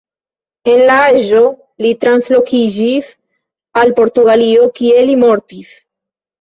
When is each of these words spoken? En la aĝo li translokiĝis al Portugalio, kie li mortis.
En 0.71 0.79
la 0.87 0.95
aĝo 1.09 1.41
li 1.85 1.91
translokiĝis 2.05 3.13
al 3.85 3.95
Portugalio, 4.03 4.69
kie 4.83 5.07
li 5.11 5.23
mortis. 5.29 5.81